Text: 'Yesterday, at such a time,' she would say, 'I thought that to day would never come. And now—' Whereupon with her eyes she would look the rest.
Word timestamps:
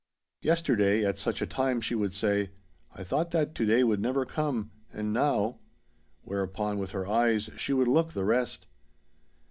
'Yesterday, 0.41 1.05
at 1.05 1.19
such 1.19 1.43
a 1.43 1.45
time,' 1.45 1.79
she 1.79 1.93
would 1.93 2.11
say, 2.11 2.49
'I 2.95 3.03
thought 3.03 3.29
that 3.29 3.53
to 3.53 3.67
day 3.67 3.83
would 3.83 4.01
never 4.01 4.25
come. 4.25 4.71
And 4.91 5.13
now—' 5.13 5.59
Whereupon 6.23 6.79
with 6.79 6.89
her 6.89 7.05
eyes 7.05 7.51
she 7.57 7.71
would 7.73 7.87
look 7.87 8.13
the 8.13 8.25
rest. 8.25 8.65